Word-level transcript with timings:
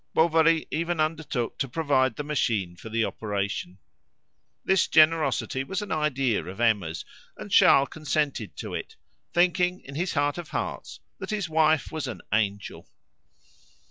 Bovary 0.15 0.67
even 0.71 0.99
undertook 0.99 1.59
to 1.59 1.69
provide 1.69 2.15
the 2.15 2.23
machine 2.23 2.75
for 2.75 2.89
the 2.89 3.05
operation. 3.05 3.77
This 4.65 4.87
generosity 4.87 5.63
was 5.63 5.83
an 5.83 5.91
idea 5.91 6.43
of 6.43 6.59
Emma's, 6.59 7.05
and 7.37 7.51
Charles 7.51 7.89
consented 7.91 8.55
to 8.55 8.73
it, 8.73 8.95
thinking 9.31 9.79
in 9.81 9.93
his 9.93 10.13
heart 10.15 10.39
of 10.39 10.49
hearts 10.49 11.01
that 11.19 11.29
his 11.29 11.47
wife 11.49 11.91
was 11.91 12.07
an 12.07 12.23
angel. 12.33 12.89